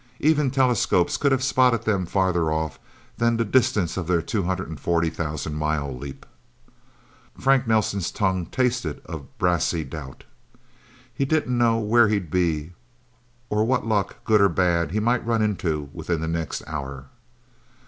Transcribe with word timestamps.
Even 0.19 0.49
telescopes 0.49 1.15
could 1.15 1.31
have 1.31 1.43
spotted 1.43 1.83
them 1.83 2.07
farther 2.07 2.51
off 2.51 2.79
than 3.19 3.37
the 3.37 3.45
distance 3.45 3.97
of 3.97 4.07
their 4.07 4.19
240,000 4.19 5.53
mile 5.53 5.95
leap. 5.95 6.25
Frank 7.39 7.67
Nelsen's 7.67 8.09
tongue 8.09 8.47
tasted 8.47 8.99
of 9.05 9.37
brassy 9.37 9.83
doubt. 9.83 10.23
He 11.13 11.23
didn't 11.23 11.55
know 11.55 11.77
where 11.77 12.07
he'd 12.07 12.31
be, 12.31 12.71
or 13.47 13.63
what 13.63 13.85
luck, 13.85 14.15
good 14.25 14.41
or 14.41 14.49
bad, 14.49 14.89
he 14.89 14.99
might 14.99 15.23
run 15.23 15.43
into, 15.43 15.91
within 15.93 16.19
the 16.19 16.27
next 16.27 16.63
hour. 16.65 17.05